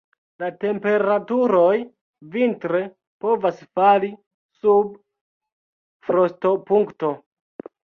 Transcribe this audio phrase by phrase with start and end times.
[0.43, 1.73] La temperaturoj
[2.37, 2.81] vintre
[3.27, 4.11] povas fali
[4.63, 4.91] sub
[6.11, 7.15] frostopunkto.